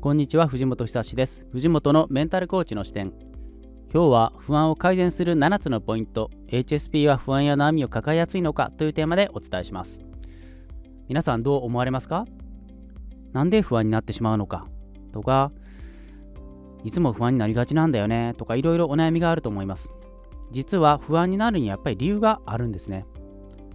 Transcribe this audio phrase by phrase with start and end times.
[0.00, 1.44] こんにちは藤本久志です。
[1.50, 3.12] 藤本のメンタルコーチの視点。
[3.92, 6.30] 今日は不安を改善する7つのポイント。
[6.46, 8.70] HSP は不安や悩みを抱えやすいのか。
[8.70, 9.98] というテーマでお伝えします。
[11.08, 12.26] 皆さんどう思われますか？
[13.32, 14.68] なんで不安になってしまうのか？
[15.12, 15.50] とか
[16.84, 18.34] いつも不安になりがちなんだよね？
[18.38, 19.90] とかいろいろお悩みがあると思います。
[20.52, 23.04] 実は不安になるにはやっぱり理由があるんですね。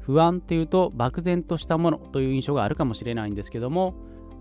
[0.00, 3.94] 不安っていうと漠然としたものという印象があるかもしれないんですけども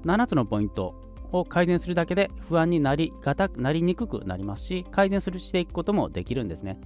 [0.05, 1.05] 7つのポイント。
[1.31, 6.79] を改善するだけで不安になりがたなりにくくなりますし改善するしていくこともできるんですね。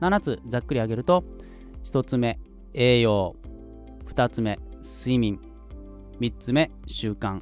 [0.00, 1.24] 7つざっくり挙げると
[1.84, 2.38] 1つ目
[2.74, 3.36] 栄養。
[4.06, 5.40] 2つ目睡眠。
[6.20, 7.40] 3つ目習慣。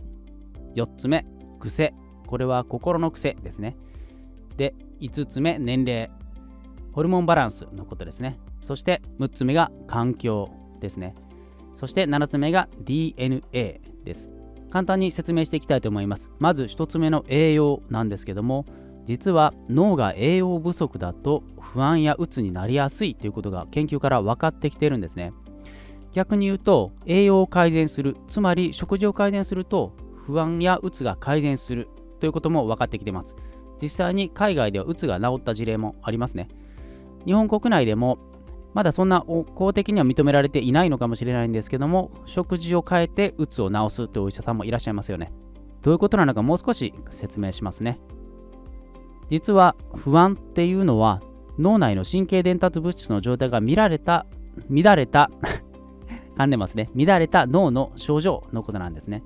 [0.74, 1.27] 4つ目
[1.59, 1.95] 癖。
[2.27, 3.77] これは心の癖ですね。
[4.57, 6.10] で5つ目年齢。
[6.93, 8.38] ホルモンバランスのことですね。
[8.60, 11.15] そして6つ目が環境ですね。
[11.77, 14.40] そして7つ目が DNA です。
[14.70, 16.30] 簡単に説明していきたいと思います。
[16.38, 18.65] まず1つ目の栄養なんですけども、
[19.05, 25.32] 実は脳が栄養不足だと不安やうつになりやすいということが研究から分かってきてるんですね。
[26.13, 29.93] 逆に言うと栄養を改善する、つまり食事を改善すると
[30.26, 31.88] 不安やうつが改善する
[32.21, 33.35] ということも分かってきてます。
[33.82, 36.48] 実際に海外ではうつが治った事例もありますね。
[37.24, 38.18] 日本国内でも
[38.74, 45.32] まだそんな公的には認められていないのかもしれないんですけども、食事を変えてうつを治すというお医者さんもいらっしゃいますよね。
[45.82, 47.98] どういうことなのかもう少し説明しますね。
[49.29, 51.23] 実は不安っていうのは
[51.59, 54.26] 脳内の神経伝達物質の状態が見られた、
[54.68, 55.30] 乱れた
[56.37, 56.91] 噛んでますね。
[56.95, 59.23] 乱れた脳の症状のことなんですね。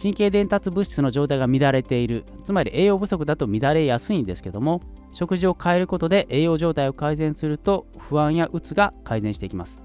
[0.00, 4.80] 神経伝達物質の状態が乱れている、つまり栄養不足だと乱れやすいんですけども、
[5.14, 9.78] 食事を変えることで栄養状態を改善すると不安やうつが改善していきます。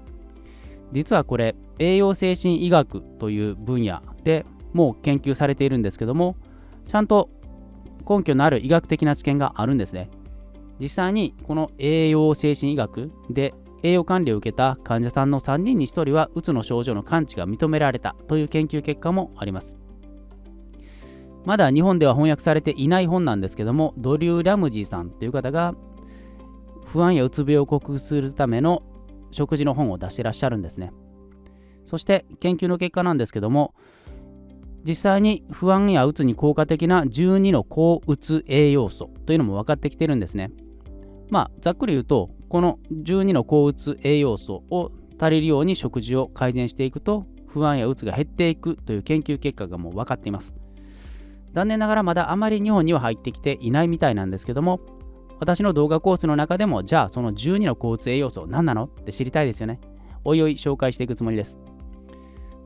[0.92, 6.36] 実はこれ栄養精神医学という分野でもう研究されているんですけども
[6.86, 7.30] ちゃんと
[8.08, 10.10] 根拠のある医学的な知見があるんですね。
[10.80, 19.76] 実際にこの栄養精神医学で栄養管理を受けた患者さんの3人に1人はうつの症状の完治が認められたという研究結果もあります。
[21.44, 25.74] まだ日本では翻訳されていない本なんですけども、ドリュー・ラムジーさんという方が、
[26.84, 28.82] 不安やうつ病を克服するための
[29.30, 30.92] 食事の本を出してらっしゃるんですね。
[31.84, 33.74] そして研究の結果なんですけども、
[34.84, 40.50] 実際に不安やうつに効果的な12の抗うつ栄養素というのも分かってきてるんですね。
[41.28, 50.54] まあ、ざっくり言うと、この12の抗うつ栄養素を足りるように食事を改善していくと、不安やうつが減っていくという研究結果がもう分かっています。
[51.52, 54.80] 残念ながらまだあまり日本には入ってきていないみたいなんですけども、
[55.38, 58.84] 私の動画コースの中でも、じゃあその12の交通栄養素何なの？
[58.84, 59.80] って知りたいですよね。
[60.22, 61.56] おいおい紹介していくつもりです。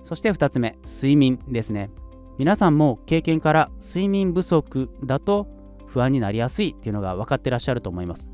[0.03, 1.91] そして2つ目、睡眠ですね。
[2.37, 5.47] 皆さんも経験から睡眠不足だと
[5.87, 8.29] 不安になりやすいっていうのが分かってらっしゃると思います。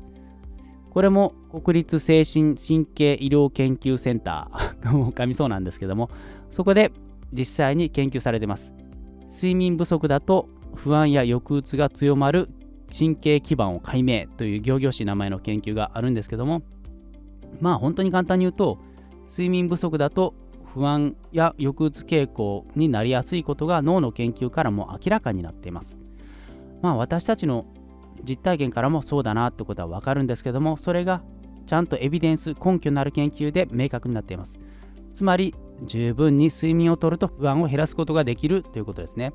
[0.89, 6.09] これも国立精神神経医療研究センターも噛みそうなんですけども、
[6.49, 6.91] そこで
[7.31, 8.73] 実際に研究されてます。
[9.31, 12.49] 睡眠不足だと不安や抑うつが強まる
[12.95, 16.61] 神経基盤を解明という行々しい名前の研究があるんですけども
[17.61, 18.77] まあ本当に簡単に言うと
[19.29, 20.33] 睡眠不足だと
[20.73, 25.97] 不安や抑うつ傾向になりやすいことが脳の研究からも明らかになっています。
[26.81, 27.65] まあ私たちの
[28.23, 31.21] 実体験からもそうだなってことはわかるんですけどもそれが
[31.65, 34.59] ちゃんとエビデンス根拠のある研究で明確になっています。
[35.13, 35.53] つまり
[35.83, 39.33] 十分に睡眠をとると不安を減らすことができるということですね。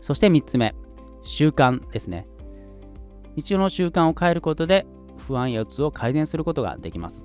[0.00, 0.74] そして3つ目、
[1.22, 2.26] 習慣ですね。
[3.36, 7.24] 日常の習慣を変えることで不安やうつを改善することができます。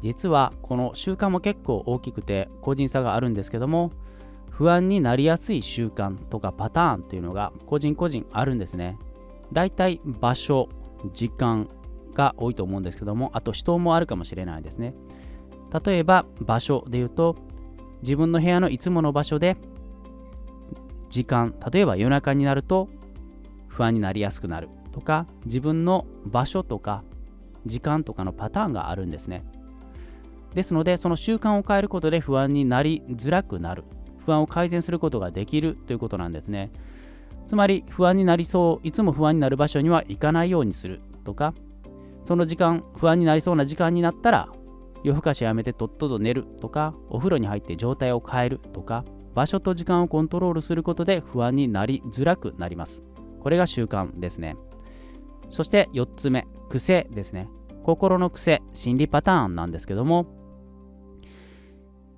[0.00, 3.90] 実はこの習慣も結構大きくて個人差があるんですけども
[4.50, 8.96] 不安になりやすい習慣とかパターンというのが個人個人あるんですね。
[9.52, 10.68] だいたい場所、
[11.12, 11.68] 時間
[12.14, 14.94] が多いと思うんですけどもあと人もあるかもしれないですね。
[15.84, 17.36] 例えば場所で言うと
[18.02, 19.56] 自分の部屋のいつもの場所で
[21.10, 22.88] 時間例えば夜中になると
[23.66, 27.02] 不安になりやすくなるとか自分の場所とか
[27.66, 29.44] 時間とかのパターンがあるんですね。
[30.54, 33.84] ですのでその習慣を変えることで不安になりづらくなる
[34.24, 36.70] 不安を改善することができるということなんですね。
[37.46, 41.54] つまり不安になりそういつも不安になる場所には行かないようにするとか
[42.24, 44.48] その時間不安になりそうな時間になったら
[45.04, 49.04] 夜更かしやめてとっとと寝るとか、お風呂に入って状態を変えるとか、
[49.34, 53.02] 場所と時間をコントロールすることで不安になりづらくなります。
[53.40, 54.56] これが習慣ですね。
[55.50, 57.48] そして4つ目、癖ですね。
[57.84, 60.26] 心の癖、心理パターンなんですけども、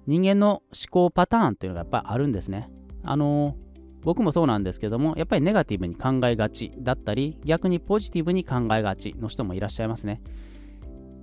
[0.06, 2.70] 人間の思考パターンというのがやっぱあるんですね。
[3.02, 3.56] あの
[4.02, 10.22] 僕もそうなんですけどもやっぱりネガティブに考えがちだったり逆にポジティブに考えがちの人もいらっしゃいますね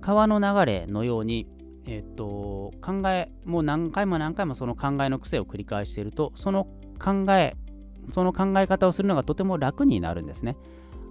[0.00, 1.46] 川の流れのように
[1.86, 6.64] えっと考えもう何回も何回もその考えの癖を繰り返しているとその
[6.98, 7.56] 考え
[8.12, 10.56] その考え方をするのがとても楽になるんですね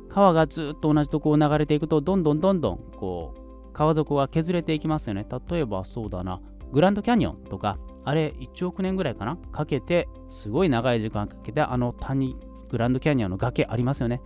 [0.09, 3.35] 川がずっと同じとこを流れていくとどんどんどんどんこ
[3.69, 6.41] う川底が削れていきますよね例えばそうだな
[6.71, 9.35] グランドキャニオンとかあれ1億年ぐらいかな？
[9.51, 12.37] かけて、すごい長い時間かけて、あの谷、
[12.69, 14.21] グランドキャニオンの崖ありますよね。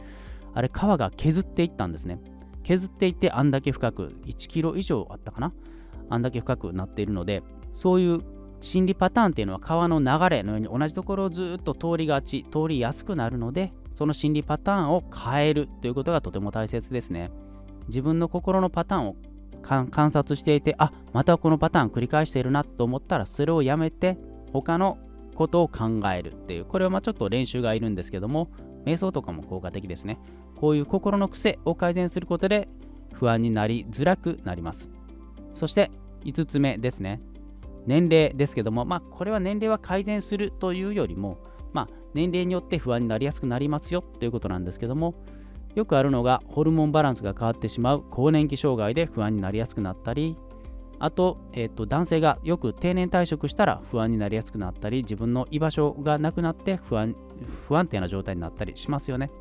[0.54, 2.22] あれ、川が削っていったんですね。
[2.64, 5.54] 削っていって、あんだけ深く、1キロ以上あったかな？
[6.10, 7.44] あんだけ深くなっているので、
[7.74, 8.20] そういう
[8.62, 17.32] 心理パターンっていうのは川の流れのように同じところをずっと通りがち、通りやすくなるので、その心理パターンを変えるということがとても大切ですね。
[17.88, 19.16] 自分の心のパターンを
[19.64, 24.18] 観察していて、あまたこのパターン繰り返しているなと思ったら、それをやめて、
[24.54, 24.98] 他の
[25.36, 28.50] ことを考えるっていう、これはまあちょっと練習がいるんですけども、
[28.86, 30.20] 瞑想とかも効果的ですね。
[30.62, 32.70] こういう心の癖を改善することで、
[33.14, 34.90] 不安になりづらくなります。
[35.54, 35.92] そして
[36.24, 37.20] 5つ目ですね。
[37.88, 41.40] 年齢ですけども、まあ、これは年齢は改善するというよりも、
[41.74, 45.16] まあ、年齢によって不安になりやすくなりますよということなんですけども、
[45.76, 50.38] よくあるのがホルモンバランスが変わってしまう更年期障害で不安になりやすくなったり
[51.00, 57.16] あと,、えー、と男性がよく定年退職したら不安になりやすくなったり自分の居場所がなくなって不安
[57.68, 59.32] 不安定な状態になったりしますよね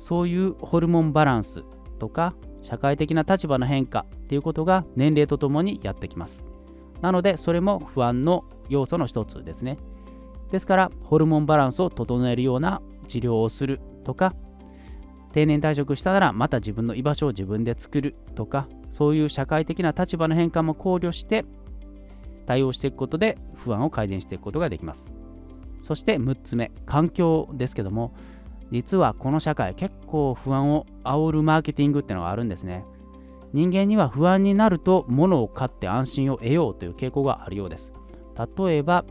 [0.00, 1.62] そういうホルモンバランス
[1.98, 6.44] とか社会的な立場の変化っていうことが年齢とともにやってきます。
[7.00, 9.76] なのでそれも不安の要素の一つですね。
[10.50, 14.32] ですからホルモンバランスを整えるような治療をするとか
[15.32, 21.44] 定年退職したならまた自分の居場所を自分で作るとかそういう社会的な立場の変化も考慮して
[22.46, 25.06] 対応していくことで不安を改善していくことができます。
[25.82, 28.14] そして6つ目環境ですけども
[28.70, 32.84] 実はこの社会結構不安を煽るマーケティングってのがあるんですね
[33.52, 37.92] 人間には不安になると物を買って安心を得ようという傾向があるようです
[38.56, 39.04] 例えば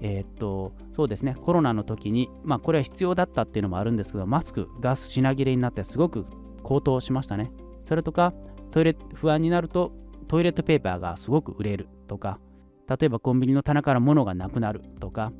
[0.00, 6.26] えー、っと、そうですね、コロナの時に、まあ、これは必要だったっていうのもあるんですけど、マスクが品切れになってすごく
[6.62, 7.50] 高騰しましたね。
[7.84, 8.34] それとか、
[8.70, 9.92] トイレ、不安になると、
[10.28, 12.38] トイレットペーパーがすごく売れるとか、
[12.86, 15.32] 例えばコンビニの棚から物がなくなるとか、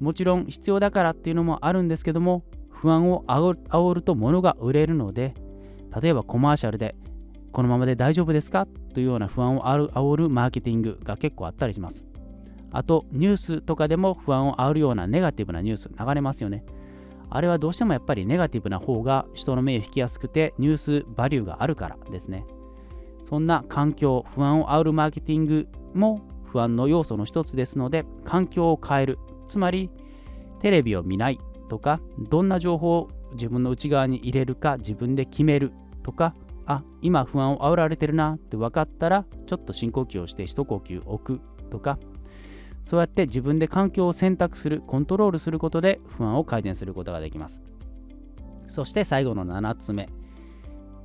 [0.00, 2.44] もちろん必要だからっていうのもあるんですけども、
[2.80, 5.34] 不安を煽ると物が売れるので、
[6.00, 6.96] 例えばコマーシャルで、
[7.52, 8.66] このままで大丈夫ですか？
[8.94, 12.06] というような不安を煽るマーケティングが結構あったりします。
[12.72, 16.64] あと、ニュースとかでも不安を煽るようなネガティブなニュース流れますよね。
[17.28, 22.46] あれはどうしてもやっぱりネガティブな方が人の目を引きやすくてニュースバリューがあるからですね。
[23.24, 29.18] そんな環境、不安を煽るマーケティングも不安の要素の一つですので、環境を変える。
[29.48, 29.90] つまり、
[30.60, 31.38] テレビを見ない
[31.70, 35.72] とか、どんな情報を自分の内側に入れるか自分で決める
[36.02, 36.34] とか、
[36.66, 41.40] あ、今不安を煽られてるなって分かったら、ちょっと深呼吸をして一呼吸置く
[41.70, 41.98] とか、
[42.84, 47.62] そうやって自分で環境を選択する、コントロールすることで不安を改善することができます。
[48.68, 50.06] そして最後の7つ目。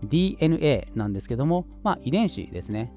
[0.04, 2.92] DNA なんですけども、まあ、遺伝子ですね。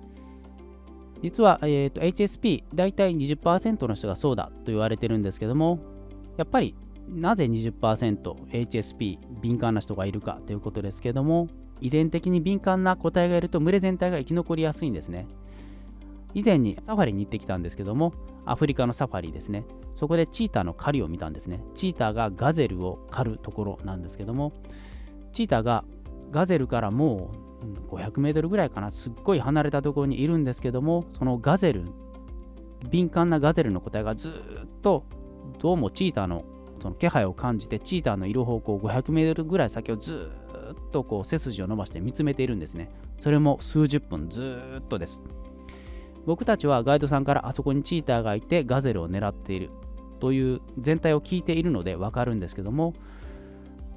[1.22, 5.78] 実は、えーと、HSP、大体20%の人がそうだと言われてるんですけども、
[6.36, 6.74] やっぱり
[7.08, 11.48] なぜ 20%HSP 敏感な人がいるかということですけども、
[11.80, 15.26] 遺伝的に敏感な個体がいると群れ全体が生き残りやすいんですね。
[16.34, 18.12] 以前にサファリに行ってきたんですけども、
[18.44, 19.64] アフリカのサファリですね。
[19.94, 21.62] そこでチーターの狩りを見たんですね。
[21.74, 24.52] チーターがガゼルを狩るところなんですけども、
[25.32, 25.84] チーターが
[26.30, 27.30] ガゼルからも
[27.90, 31.84] う500メートルぐらいかな、すっごい離れたところにいるんですけども、そのガゼル、
[32.90, 34.32] 敏感なガゼルの個体がずっ
[34.82, 35.04] と
[35.58, 36.44] どうもチーターの
[36.80, 40.30] その気配を感じて、チーターのいる方向500メートルぐらい先をず
[40.72, 42.90] っとこう背筋を伸ばして見つめているんですね。
[43.18, 45.18] それも数十分ずっとです。
[46.26, 49.70] 僕たちはガイドさんからあそこにチーターがいてガゼルを狙っている
[50.20, 52.92] という全体を聞いているのでわかるんですけども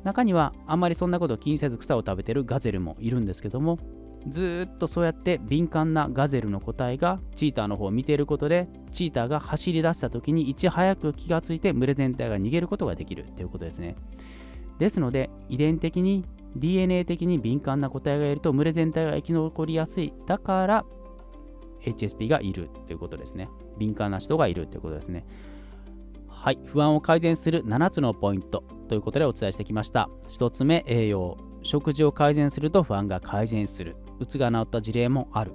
[0.05, 3.77] 中にはあんまりそんなことを気にせず草を食べてるガゼルもいるんですけども
[4.27, 13.95] ずっとそうやって敏感なガゼルの個体がチーターの方を見ていることでチーターが走り出した時にいち早く気がついて群れ全体が逃げることができるということですね
[14.79, 16.25] ですので遺伝的に
[16.55, 20.85] DNA 的に敏感な個体がいると群れ全体が生き残りやすいだから
[21.83, 23.49] HSP がいるということですね。
[23.77, 25.25] 敏感な人がいるということですね。
[26.27, 26.59] はい。
[26.65, 30.09] 不安を改善する7つのポイントということでお伝えしてきました。
[30.27, 31.37] 1つ目、栄養。
[31.63, 33.95] 食事を改善すると不安が改善する。
[34.19, 35.51] うつが治った事例もある。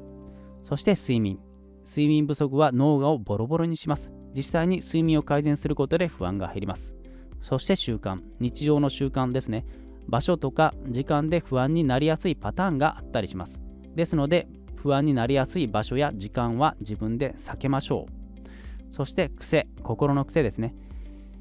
[0.65, 1.39] そして睡眠。
[1.85, 4.11] 睡眠不足は脳がをボロボロにします。
[4.35, 6.95] 実際に睡眠を改善することで不安が減ります。
[7.43, 9.65] そして習慣、日常の習慣ですね。
[10.09, 13.61] 場所とか時間で不安になりやすいパターンがあったりします。
[13.95, 18.93] ですので、不安になりやすい場所や時間は自分で避けましょう。
[18.93, 20.75] そして癖、心の癖ですね。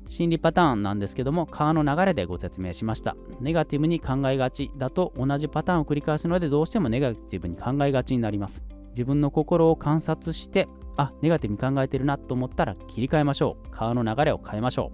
[0.08, 3.16] 心理パターンなんですけども、川の流れでご説明しました。
[3.40, 8.64] ネガティブに考えがちだと同じパターンを繰り返すので、どうしてもネガティブに考えがちになります。
[8.90, 13.70] 自分の心を観察して、あ、ネガティブに考えてるなと思ったら切り替えましょう。
[13.72, 14.92] 川の流れを変えましょ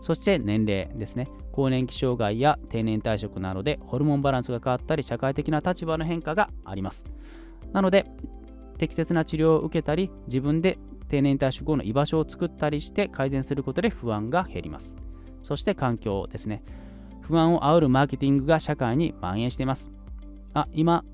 [0.00, 0.04] う。
[0.04, 1.28] そして年齢ですね。
[1.52, 7.04] 更年期障害や定年退職などでホルモンバランスが変わったり、社会的な立場の変化があります。
[7.72, 8.06] なので、
[8.78, 10.78] 適切な治療を受けたり、自分で
[11.10, 14.94] 定年退職後の居場所を作ったりして改善することで不安が減ります。
[15.42, 16.62] そして環境ですね。
[17.20, 19.90] 不安を煽るマーケティングが社会に蔓延しています。
[20.54, 21.04] あ、今、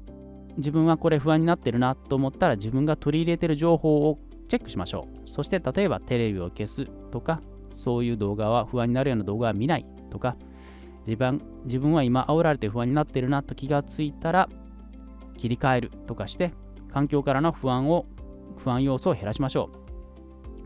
[0.56, 5.28] 自分はこれ不安になってるなと思ったら自分が取り入れてる情報をチェックしましょう。
[5.30, 7.40] そして例えばテレビを消すとか
[7.76, 10.36] そういう動画は不安になるような動画は見ないとか
[11.06, 14.48] 自分自分は今煽られて不安になってるなと気がついたら
[15.36, 16.52] 切り替えるとかして
[16.90, 18.06] 環境からの不安を
[18.56, 19.85] 不安要素を減らしましょう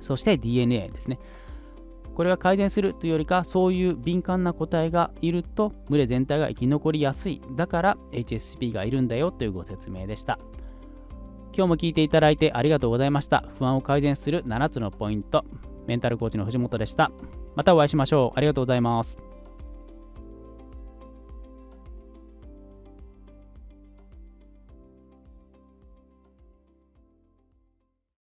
[0.01, 1.19] そして DNA ですね
[2.15, 10.39] これは改善するというよりかそういう敏感な個体がいると群れ全体が生き残りやすいだから HSP がいるんだよというご説明でした
[11.53, 15.45] 今日も聞いていただいてありがとうございました不安を改善する7つのポイント
[15.91, 17.11] メンタルコーチの藤本でした。
[17.57, 18.39] またお会いしましょう。
[18.39, 19.30] ありがとうございます。